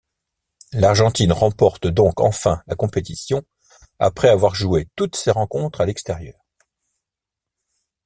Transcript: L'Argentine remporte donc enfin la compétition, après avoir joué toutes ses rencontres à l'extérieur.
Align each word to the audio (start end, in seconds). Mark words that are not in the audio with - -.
L'Argentine 0.71 1.31
remporte 1.31 1.85
donc 1.85 2.21
enfin 2.21 2.63
la 2.65 2.75
compétition, 2.75 3.43
après 3.99 4.29
avoir 4.29 4.55
joué 4.55 4.87
toutes 4.95 5.15
ses 5.15 5.29
rencontres 5.29 5.79
à 5.79 5.85
l'extérieur. 5.85 6.41